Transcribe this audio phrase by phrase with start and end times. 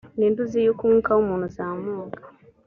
[0.17, 2.19] ni nde uzi yuko umwuka w umuntu uzamuka